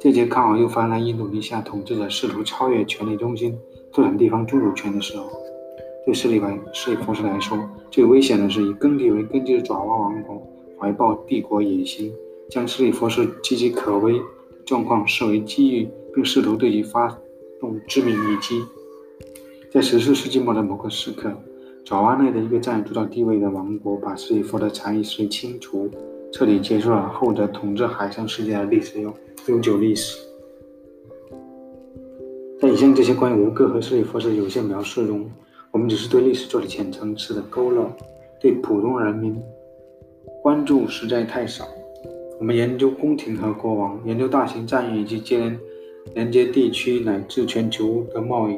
[0.00, 3.56] 这节刚好又发生印度尼西亚统治者试图超越权力中心、
[3.92, 5.30] 拓展地方宗主权的时候。
[6.04, 7.56] 对斯里来斯里佛士来说，
[7.88, 10.44] 最危险的是以耕地为根基的爪哇王国
[10.80, 12.12] 怀抱帝国野心，
[12.48, 14.20] 将斯里佛士岌岌可危
[14.66, 17.16] 状况视为机遇，并试图对其发
[17.60, 18.64] 动致命一击。
[19.70, 21.32] 在十四世纪末的某个时刻，
[21.84, 25.88] 爪哇内的一个占有主导地位的王国把斯里佛的残余势力清除，
[26.32, 29.12] 彻底结束了后者统治海上世界的历史悠
[29.48, 30.18] 悠久历史。
[32.60, 35.30] 在以上这些关于吴哥和斯里佛的有限描述中，
[35.70, 37.90] 我们只是对历史做了浅层次的勾勒，
[38.38, 39.40] 对普通人民
[40.42, 41.66] 关注实在太少。
[42.38, 45.58] 我们研究宫廷和国王，研究大型战役以及接连
[46.14, 48.56] 连接地区乃至全球的贸易。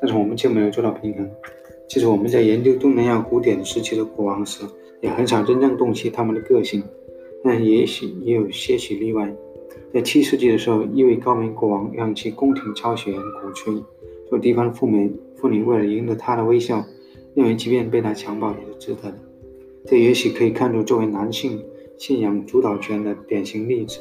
[0.00, 1.30] 但是我们却没有做到平衡。
[1.88, 4.64] 其实我们在研究东南亚古典时期的国王时，
[5.00, 6.82] 也很少真正洞悉他们的个性。
[7.44, 9.32] 但也许也有些许例外。
[9.92, 13.74] 在七世纪的时候，一位高明国王让其宫廷抄写员鼓吹，
[14.28, 16.84] 说地方妇美妇女为了赢得他的微笑，
[17.34, 19.18] 认为即便被他强暴也是值得的。
[19.86, 21.62] 这也许可以看作作为男性
[21.98, 24.00] 信仰主导权的典型例子。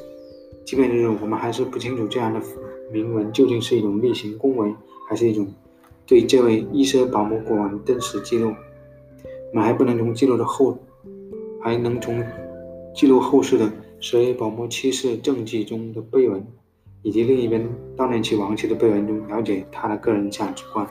[0.63, 2.41] 即便如此我们还是不清楚这样的
[2.91, 4.73] 铭文究竟是一种例行恭维，
[5.09, 5.45] 还是一种。
[6.05, 8.53] 对这位伊舍保姆国王的真实记录，
[9.51, 10.77] 我们还不能从记录的后，
[11.61, 12.23] 还能从
[12.93, 16.45] 记录后世的舍伊保姆七世政绩中的碑文，
[17.01, 20.87] 以及另一边悼念其亡妻的碑文中了解他的个人价值观。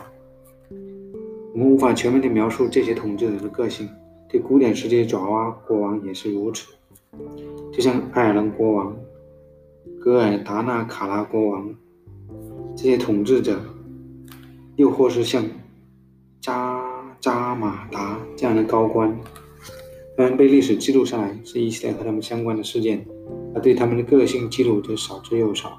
[1.55, 3.89] 我们无法全面地描述这些统治者的个性，
[4.29, 6.73] 对古典时期的爪哇国王也是如此，
[7.73, 8.97] 就像爱尔兰国王、
[10.01, 11.75] 戈尔达纳卡拉国王
[12.77, 13.61] 这些统治者。
[14.77, 15.45] 又或是像
[16.41, 16.83] 扎
[17.21, 19.15] 扎马达这样的高官，
[20.17, 23.05] 他们被历史记录下来是一系列和他们相关的事件，
[23.55, 25.79] 而对他们的个性记录则少之又少。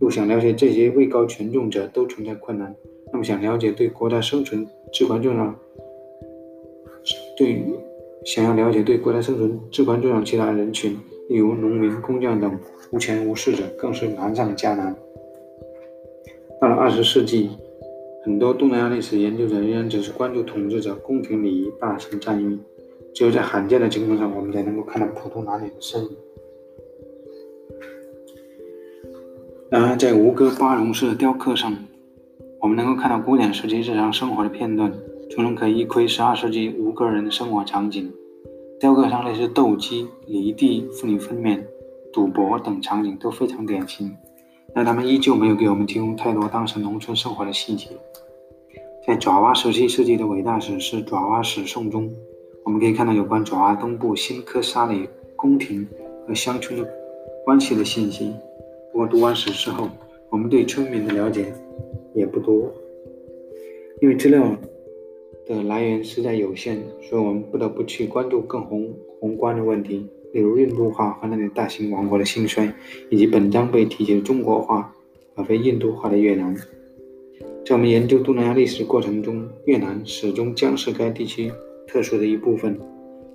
[0.00, 2.74] 又想了解这些位高权重者都存在困难，
[3.12, 5.54] 那么想了解对国家生存至关重要，
[7.36, 7.64] 对
[8.24, 10.96] 想要了解对国家生存至关重要其他人群，
[11.28, 12.58] 例如农民、工匠等
[12.90, 14.94] 无权无势者，更是难上加难。
[16.60, 17.50] 到了二十世纪。
[18.24, 22.58] 很多东南亚历史研究者仍然只是关注统治者、宫廷礼仪、大型战役，
[23.14, 26.10] 只有在罕见的情况下，我们才能够看到普通男女的身影。
[29.70, 31.72] 然而，在吴哥巴戎式的雕刻上，
[32.60, 34.92] 我们能够看到古典时期日常生活的片段，
[35.30, 38.12] 从中可以一窥十二世纪吴哥人的生活场景。
[38.80, 41.60] 雕刻上类似斗鸡、犁地、妇女分娩、
[42.12, 44.14] 赌博等场景都非常典型。
[44.74, 47.90] 但他们依旧没有给我们提供太多当时农村生活的细节。
[49.06, 52.10] 在爪哇时期世纪的伟大史诗《爪哇史颂》中，
[52.64, 55.86] 我们可以看到有关爪哇东部新科沙里宫廷
[56.26, 56.88] 和乡村的
[57.44, 58.32] 关系的信息。
[58.90, 59.88] 不过，读完史诗后，
[60.30, 61.52] 我们对村民的了解
[62.14, 62.72] 也不多，
[64.00, 64.56] 因为资料
[65.46, 70.08] 的来源实在有限，所以我们不得不去关注更宏宏观的问题。
[70.32, 72.72] 例如印度化和那个大型王国的兴衰，
[73.10, 74.92] 以及本章被提及的中国化
[75.36, 76.56] 而非印度化的越南。
[77.64, 81.52] 在我们研究东南亚历史过程中，越南始终将是该地区
[81.86, 82.78] 特殊的一部分。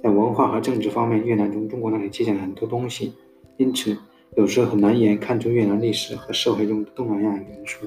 [0.01, 3.13] 在文化和政治方面，越南从中国那里借鉴了很多东西，
[3.57, 3.97] 因此
[4.35, 7.85] 有时候很难言看出越南历史和社会中的东南亚元素。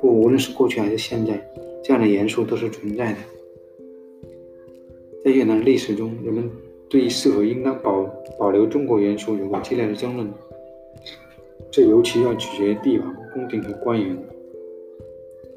[0.00, 1.40] 不，无论是过去还是现在，
[1.82, 3.18] 这样的元素都是存在的。
[5.24, 6.50] 在越南历史中，人们。
[6.90, 8.02] 对于是否应当保
[8.38, 10.26] 保留中国元素有过激烈的争论，
[11.70, 14.16] 这尤其要取决于帝王、宫廷和官员。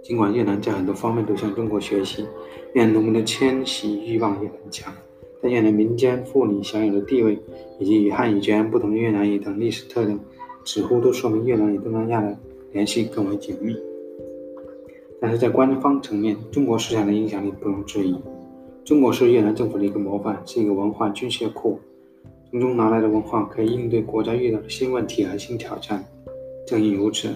[0.02, 2.26] 尽管越南在很多方面都向中国学习，
[2.74, 4.94] 越南农民的迁徙欲望也很强，
[5.42, 7.38] 但越南民间妇女享有的地位
[7.80, 10.20] 以及与汉语截然不同的越南语等历史特征，
[10.66, 12.38] 似乎都说明越南与东南亚的
[12.72, 13.76] 联系更为紧密。
[15.20, 18.16] 但是在官方层面，中国思想的影响力不容置疑。
[18.84, 21.80] 中国是越南政府的一个模范，是一个文化军械库，
[22.50, 26.04] 从中拿来的文化可以应对国家遇到的新问题和新挑战。
[26.66, 27.30] 正因如此，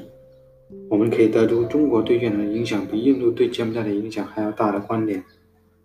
[0.89, 5.23] 我们可以得出中国对越南的影响比印度对柬埔寨的影响还要大的观点。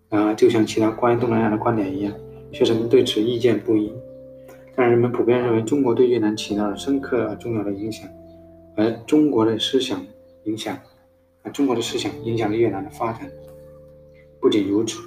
[0.09, 2.13] 然而，就像其他关于东南亚的观点一样，
[2.53, 3.93] 学生们对此意见不一。
[4.75, 8.09] 但人们普遍认为中国对越南起到了深刻而重要的影响，
[8.77, 10.05] 而中国的思想
[10.45, 10.79] 影响，
[11.43, 13.31] 而中国的思想影响了越南的发展。
[14.41, 14.99] 不仅如此。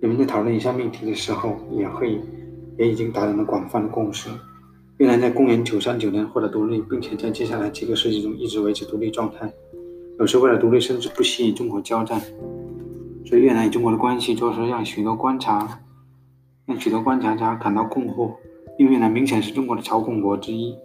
[0.00, 2.18] 人们在讨论以上命题的时候，也会
[2.78, 4.30] 也已经达成了广泛的共识。
[5.00, 9.50] 越南在公元939年获得独立，并且在接下来几个世纪中一直维持独立状态。
[10.18, 12.20] 有时为了独立，甚至不惜与中国交战。
[13.24, 15.80] 所以，越南与中国的关系着实让许多观察
[16.66, 18.32] 让许多观察家感到困惑，
[18.78, 20.76] 因为越南明显是中国的朝贡国之一。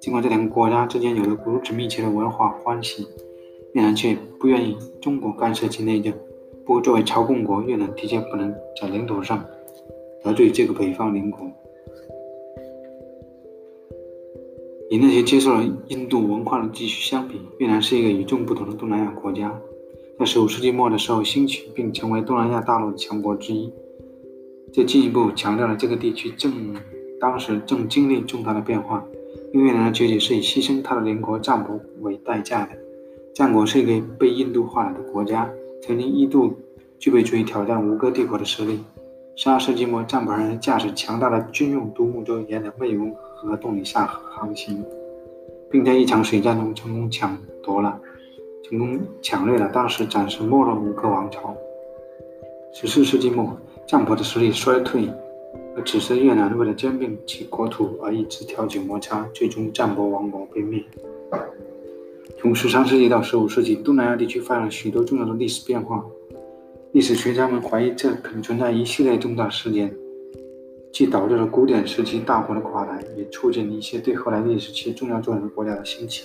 [0.00, 3.06] 尽管这两个国家之间有着如此密切的文化关系，
[3.74, 6.10] 越南却不愿意中国干涉其内政。
[6.64, 8.50] 不过，作为朝贡国，越南的确不能
[8.80, 9.44] 在领土上
[10.24, 11.40] 得罪这个北方邻国。
[14.90, 19.54] 与那些接受了印度文化的地区相比，越南是一个与众不同的东南亚国家。
[20.18, 23.72] 在15世纪末的时候兴起，并成为东南亚大陆的强国之一。
[24.72, 26.52] 这进一步强调了这个地区正
[27.20, 29.04] 当时正经历重大的变化。
[29.52, 32.72] 因为越南的崛起是以牺牲他的邻国占卜为代价的。
[33.34, 35.48] 战国是一个被印度化了的国家，
[35.82, 36.54] 曾经一度
[36.98, 38.78] 具备足以挑战吴哥帝国的实力。
[39.36, 44.84] 12世纪末，占卜人驾驶强大的军用独木舟沿着湄公河和洞里下航行，
[45.70, 48.00] 并在一场水战中成功抢夺了、
[48.64, 51.56] 成功抢掠了当时暂时没落的吴哥王朝。
[52.72, 55.08] 十四世纪末，占卜的实力衰退，
[55.76, 60.82] 而此时越南为了兼并其国土而一直挑起摩擦，最终占卜王国被灭。
[62.40, 66.04] 从十三世纪到十五世纪，东南亚地区发生了许多重要的历史变化。
[66.92, 69.94] 历史学家们怀疑，这可能存在一系列重大事件。
[70.98, 76.24] 既导致了古典时期大国的垮台，也促进了一些对后来历史起重要作用的国家的兴起。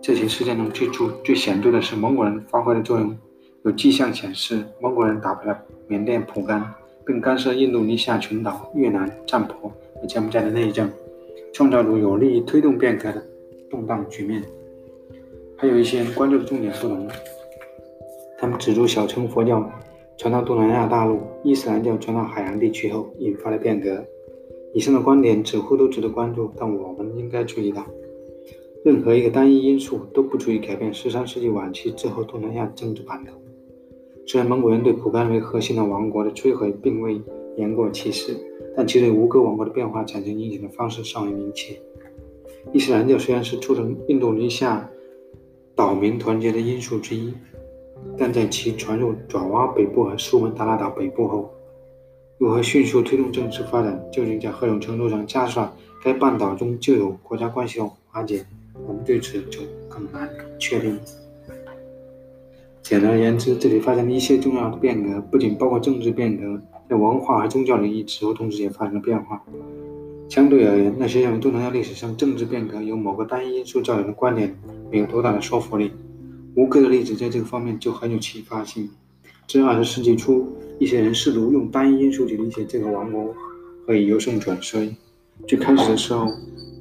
[0.00, 3.18] 这些事件中最著最显著的是蒙古人发挥的作用。
[3.64, 6.72] 有迹象显示，蒙古人打败了缅甸蒲甘，
[7.04, 9.68] 并干涉印度尼西亚群岛、越南、占婆
[10.00, 10.88] 和柬埔寨的内政，
[11.52, 13.20] 创造出有利于推动变革的
[13.68, 14.40] 动荡局面。
[15.56, 17.08] 还有一些人关注的重点不同，
[18.38, 19.68] 他们指出小乘佛教。
[20.18, 24.04] 传到东南亚大陆，伊斯兰教传到海洋地区后，引发了变革。
[24.74, 27.86] 以上的观点似乎都值得关注，但我们应该注意到，
[28.84, 33.30] 任何一个单一因素都不足以改变13世纪晚期之后东南亚政治版图。
[34.26, 37.20] 虽然蒙古人对蒲甘为核心的王国的摧毁并未
[37.56, 38.36] 言过其实，
[38.76, 41.76] 但其对吴哥王国的变化产生影响的方式尚未明确。
[42.72, 44.90] 伊斯兰教虽然是促成印度尼西亚
[45.76, 47.32] 岛民团结的因素之一。
[48.16, 51.50] 但在其传入爪哇北部和苏门答腊岛北部后，
[52.38, 55.60] 如何迅速推动政治发展，究竟在何种程度上加速
[56.04, 58.44] 该半岛中旧有国家关系的瓦解，
[58.86, 60.28] 我们对此就更难
[60.58, 60.98] 确定。
[62.80, 69.44] 简而言之，这里发生的一些重要的变革，不仅包括政治变革，在文化和宗教领域，此后同时也发生了变化。
[70.28, 74.56] 相对而言，那些认为东南亚历史上政治变革由某个单一因素造成的观点，
[74.90, 75.90] 没有多大的说服力。
[76.58, 78.90] 吴哥的例子在这个方面就很有启发性。
[79.46, 80.44] 至二十世纪初，
[80.80, 83.32] 一些人试图用单一因素去理解这个王国
[83.86, 84.92] 可以由盛转衰。
[85.46, 86.26] 最开始的时候，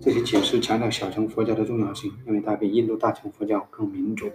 [0.02, 4.26] 这些解释强调小乘佛教的重要性，因为它比印度大乘佛教更民主。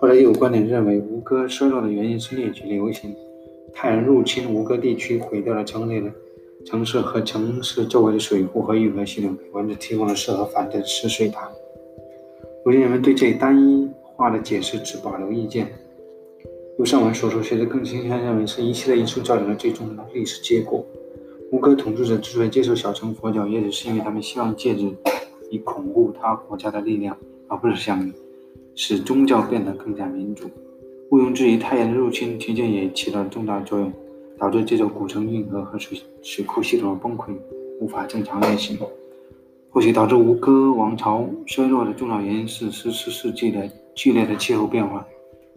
[0.00, 3.14] 后来又有观点认为，吴哥衰落的原因是疟疾流行，
[3.72, 6.10] 泰人入侵吴哥地区，毁掉了城内的
[6.66, 11.48] 城市和城市周围的水库和运河系统，给蚊子提供了适合繁殖的湿水塘。
[12.64, 13.88] 如今人们对这一单一。
[14.18, 15.68] 话的解释只保留意见。
[16.76, 20.84] 如上文所述，学者更倾向于认为是一系列因素造成了最终的历史结果。
[21.52, 24.92] 吴哥统治者之所以接受小乘佛教，也许是因为他们希望借此
[25.50, 27.16] 以巩固他国家的力量，
[27.46, 28.12] 而不是想
[28.74, 30.50] 使宗教变得更加民主。
[31.10, 33.92] 毋庸置疑，太阳的入侵提前也起到了重大作用，
[34.36, 37.32] 导致这座古城运河和水水库系统的崩溃，
[37.80, 38.76] 无法正常运行。
[39.78, 45.06] 或许导致吴哥王朝衰落的重要原因是十四世纪的剧烈的气候变化，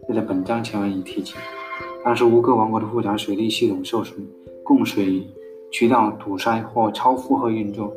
[0.06, 1.34] 这在本章前文已提及。
[2.04, 4.24] 当时吴哥王国的复杂水利系统受损，
[4.62, 5.26] 供水
[5.72, 7.92] 渠道堵塞或超负荷运作，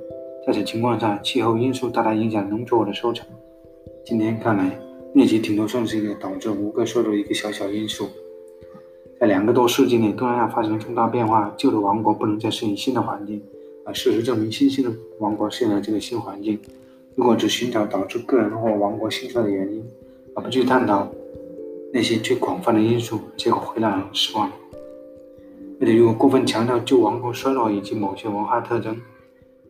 [0.47, 3.23] 在此情况下，气候因素大大影响农作物的收成。
[4.03, 4.79] 今天看来，
[5.13, 8.07] 疟疾顶多算是一个导致吴哥衰落一个小小因素。
[9.19, 13.39] 在两个多世纪内，东南亚发生重大变化，旧的王国不能再适应新的环境。
[13.85, 16.59] 而事实证明，新兴的王国适应了这个新环境。
[17.13, 19.85] 如果只寻找导致个人或王国兴衰的原因，
[20.33, 21.07] 而不去探讨
[21.93, 24.51] 那些最广泛的因素，结果会让人失望。
[25.79, 28.99] 而且，如果过分强调旧王国衰落以及某些文化特征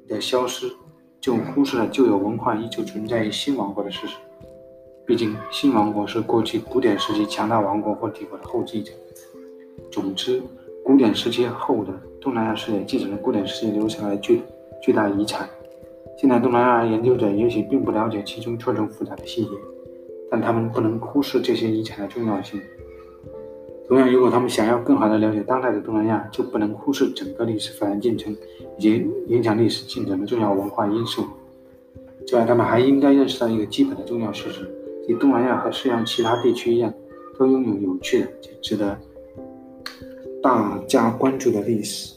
[0.08, 0.72] 的消失，
[1.20, 4.16] 就忽视了旧有文化依旧存在于新王国的事实。
[5.06, 8.94] 毕竟，新王国是过去古典时期强大王国或帝国的后继者。
[9.92, 10.42] 总之，
[10.84, 11.94] 古典时期后的。
[12.26, 14.42] 东南亚世界继承了古典世界留下来的巨
[14.82, 15.48] 巨大遗产。
[16.18, 19.52] 现在东南亚研究者也许并不了解其中错综复杂的细节，
[20.32, 22.60] 但他们不能忽视这些遗产的重要性。
[23.88, 28.36] 同样，如果他们想要更好地了解当代的东南亚，就不能忽视整个历史发展进程
[28.80, 31.26] 以及影响历史进程的重要文化因素。
[32.26, 34.68] 此外，他们还应该认识到一个基本的重要事实，
[35.06, 36.92] 即东南亚和世界上其他地区一样，
[37.38, 38.98] 都拥有有趣的且值得
[40.42, 42.15] 大家关注的历史。